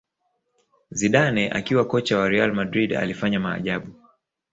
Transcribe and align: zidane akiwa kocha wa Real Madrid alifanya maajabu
zidane 0.91 1.49
akiwa 1.51 1.85
kocha 1.87 2.17
wa 2.19 2.29
Real 2.29 2.53
Madrid 2.53 2.93
alifanya 2.95 3.39
maajabu 3.39 3.95